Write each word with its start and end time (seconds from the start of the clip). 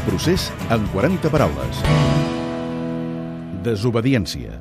El 0.00 0.06
procés 0.06 0.46
en 0.72 0.86
40 0.94 1.28
paraules. 1.28 1.80
Desobediència. 3.64 4.54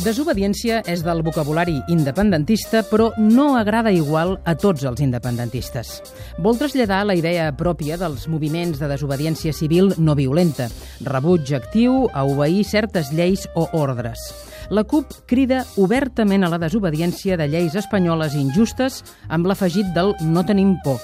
Desobediència 0.00 0.78
és 0.88 1.02
del 1.04 1.20
vocabulari 1.26 1.76
independentista, 1.92 2.80
però 2.88 3.10
no 3.18 3.50
agrada 3.58 3.92
igual 3.92 4.38
a 4.48 4.56
tots 4.56 4.86
els 4.88 5.04
independentistes. 5.04 5.98
Vol 6.38 6.56
traslladar 6.60 7.02
la 7.04 7.18
idea 7.20 7.50
pròpia 7.52 8.00
dels 8.00 8.24
moviments 8.28 8.80
de 8.80 8.88
desobediència 8.88 9.52
civil 9.52 9.92
no 9.98 10.16
violenta, 10.16 10.70
rebuig 11.04 11.52
actiu 11.52 12.06
a 12.14 12.24
obeir 12.24 12.64
certes 12.64 13.12
lleis 13.12 13.44
o 13.54 13.68
ordres. 13.76 14.24
La 14.70 14.84
CUP 14.88 15.12
crida 15.28 15.64
obertament 15.76 16.44
a 16.44 16.52
la 16.52 16.60
desobediència 16.62 17.36
de 17.36 17.48
lleis 17.50 17.74
espanyoles 17.76 18.36
injustes 18.38 19.02
amb 19.28 19.48
l'afegit 19.50 19.92
del 19.96 20.14
no 20.24 20.44
tenim 20.46 20.78
por 20.84 21.02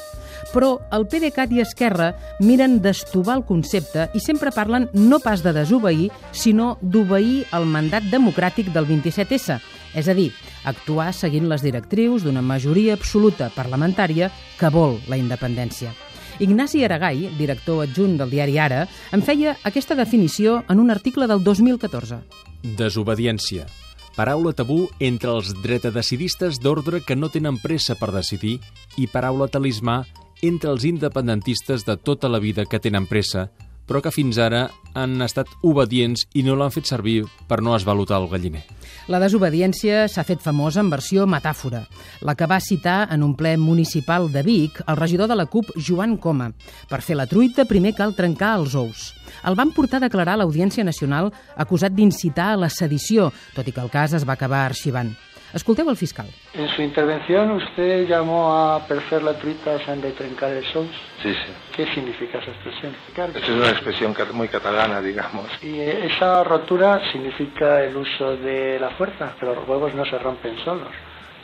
però 0.55 0.79
el 0.97 1.07
PDeCAT 1.07 1.53
i 1.55 1.61
Esquerra 1.63 2.11
miren 2.43 2.79
d'estovar 2.83 3.37
el 3.39 3.45
concepte 3.47 4.09
i 4.17 4.23
sempre 4.25 4.53
parlen 4.55 4.89
no 4.95 5.21
pas 5.23 5.45
de 5.45 5.53
desobeir, 5.55 6.11
sinó 6.33 6.77
d'obeir 6.81 7.45
el 7.57 7.69
mandat 7.71 8.09
democràtic 8.11 8.73
del 8.75 8.89
27S, 8.89 9.61
és 9.95 10.09
a 10.09 10.17
dir, 10.17 10.31
actuar 10.65 11.13
seguint 11.15 11.49
les 11.51 11.63
directrius 11.63 12.25
d'una 12.25 12.43
majoria 12.43 12.97
absoluta 12.99 13.51
parlamentària 13.55 14.31
que 14.59 14.73
vol 14.73 14.99
la 15.09 15.21
independència. 15.21 15.95
Ignasi 16.41 16.85
Aragai, 16.85 17.29
director 17.37 17.83
adjunt 17.85 18.17
del 18.17 18.31
diari 18.33 18.57
Ara, 18.59 18.87
en 19.13 19.21
feia 19.21 19.59
aquesta 19.69 19.95
definició 19.95 20.63
en 20.73 20.81
un 20.81 20.91
article 20.91 21.27
del 21.29 21.45
2014. 21.45 22.17
Desobediència. 22.79 23.67
Paraula 24.17 24.55
tabú 24.57 24.87
entre 25.05 25.35
els 25.37 25.53
dretadecidistes 25.61 26.59
d'ordre 26.65 27.03
que 27.05 27.17
no 27.17 27.29
tenen 27.29 27.61
pressa 27.61 27.95
per 28.01 28.09
decidir 28.17 28.57
i 28.97 29.07
paraula 29.07 29.51
talismà 29.53 30.01
entre 30.41 30.73
els 30.73 30.87
independentistes 30.89 31.85
de 31.85 31.99
tota 32.01 32.33
la 32.33 32.41
vida 32.41 32.65
que 32.65 32.81
tenen 32.81 33.05
pressa, 33.07 33.51
però 33.85 34.01
que 34.01 34.13
fins 34.15 34.41
ara 34.41 34.71
han 34.95 35.21
estat 35.23 35.49
obedients 35.63 36.27
i 36.35 36.43
no 36.47 36.57
l'han 36.59 36.73
fet 36.75 36.89
servir 36.89 37.25
per 37.49 37.61
no 37.63 37.77
esvalutar 37.77 38.21
el 38.21 38.29
galliner. 38.31 38.63
La 39.11 39.19
desobediència 39.23 40.05
s'ha 40.11 40.25
fet 40.27 40.43
famosa 40.43 40.83
en 40.83 40.91
versió 40.91 41.27
metàfora, 41.27 41.85
la 42.23 42.35
que 42.39 42.47
va 42.47 42.61
citar 42.61 43.09
en 43.11 43.25
un 43.27 43.35
ple 43.35 43.57
municipal 43.59 44.29
de 44.33 44.43
Vic 44.47 44.83
el 44.87 44.99
regidor 44.99 45.31
de 45.31 45.39
la 45.39 45.47
CUP, 45.47 45.73
Joan 45.77 46.17
Coma. 46.17 46.51
Per 46.91 47.01
fer 47.03 47.17
la 47.19 47.27
truita 47.27 47.67
primer 47.67 47.95
cal 47.99 48.15
trencar 48.15 48.57
els 48.61 48.77
ous. 48.79 49.11
El 49.47 49.57
van 49.59 49.73
portar 49.75 49.99
a 50.01 50.07
declarar 50.07 50.37
a 50.37 50.43
l'Audiència 50.43 50.85
Nacional 50.85 51.33
acusat 51.57 51.95
d'incitar 51.95 52.53
a 52.53 52.61
la 52.67 52.71
sedició, 52.71 53.31
tot 53.57 53.67
i 53.67 53.75
que 53.75 53.83
el 53.83 53.91
cas 53.91 54.15
es 54.15 54.27
va 54.27 54.39
acabar 54.39 54.67
arxivant. 54.67 55.15
Escolteu 55.53 55.89
el 55.91 55.97
fiscal. 55.97 56.27
En 56.55 56.69
su 56.69 56.83
intervención 56.83 57.51
usted 57.51 58.07
llamó 58.07 58.55
a 58.55 58.87
perfer 58.87 59.23
la 59.23 59.35
truita 59.35 59.85
San 59.85 60.01
de 60.01 60.13
trencar 60.13 60.51
el 60.53 60.65
sous. 60.67 60.89
Sí, 61.23 61.33
sí. 61.33 61.53
¿Qué 61.75 61.87
significa 61.93 62.39
esa 62.39 62.53
expresión? 62.53 62.95
Esa 63.13 63.39
es 63.39 63.49
una 63.49 63.71
expresión 63.71 64.15
muy 64.33 64.49
catalana, 64.49 65.01
digamos. 65.01 65.47
Y 65.63 65.81
esa 65.81 66.45
rotura 66.45 67.01
significa 67.11 67.83
el 67.83 67.97
uso 67.97 68.37
de 68.37 68.79
la 68.79 68.91
fuerza, 68.91 69.35
que 69.41 69.47
los 69.47 69.67
huevos 69.67 69.93
no 69.95 70.05
se 70.05 70.19
rompen 70.19 70.57
solos, 70.65 70.93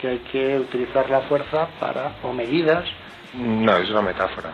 que 0.01 0.09
hay 0.09 0.19
que 0.31 0.59
utilizar 0.59 1.11
la 1.11 1.23
fuerza 1.23 1.69
para, 1.81 2.17
o 2.23 2.33
medidas. 2.33 2.84
No, 3.34 3.77
es 3.77 3.91
una 3.91 4.03
metáfora. 4.03 4.51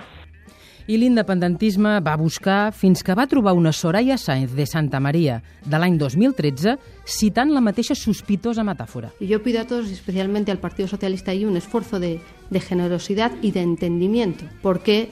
I 0.87 0.99
l'independentisme 0.99 1.99
va 2.01 2.17
buscar 2.17 2.73
fins 2.75 3.03
que 3.03 3.15
va 3.15 3.27
trobar 3.27 3.55
una 3.55 3.73
Soraya 3.73 4.19
Sáenz 4.19 4.55
de 4.55 4.67
Santa 4.67 5.01
Maria 5.01 5.43
de 5.65 5.79
l'any 5.79 5.99
2013 5.99 6.77
citant 7.05 7.53
la 7.53 7.61
mateixa 7.61 7.95
sospitosa 7.95 8.65
metàfora. 8.65 9.13
Yo 9.21 9.43
pido 9.43 9.61
a 9.61 9.67
todos, 9.67 9.91
especialmente 9.91 10.51
al 10.51 10.59
Partido 10.59 10.89
Socialista 10.89 11.35
y 11.35 11.45
un 11.45 11.57
esfuerzo 11.57 12.01
de, 12.01 12.21
de 12.51 12.61
generosidad 12.61 13.33
y 13.43 13.53
de 13.53 13.63
entendimiento, 13.63 14.45
porque 14.63 15.11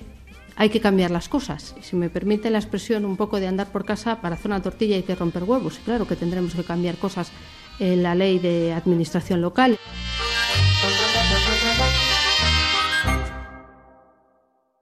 hay 0.56 0.68
que 0.68 0.80
cambiar 0.80 1.10
las 1.10 1.28
cosas. 1.28 1.74
Y 1.80 1.82
si 1.82 1.96
me 1.96 2.10
permite 2.10 2.50
la 2.50 2.58
expresión 2.58 3.04
un 3.04 3.16
poco 3.16 3.40
de 3.40 3.46
andar 3.46 3.72
por 3.72 3.84
casa, 3.84 4.20
para 4.20 4.34
hacer 4.34 4.50
una 4.50 4.60
tortilla 4.60 4.96
hay 4.96 5.02
que 5.02 5.14
romper 5.14 5.44
huevos. 5.44 5.78
Y 5.78 5.84
claro 5.84 6.06
que 6.06 6.16
tendremos 6.16 6.54
que 6.54 6.64
cambiar 6.64 6.96
cosas 6.96 7.32
en 7.78 8.02
la 8.02 8.14
ley 8.14 8.38
de 8.38 8.72
administración 8.72 9.40
local. 9.40 9.78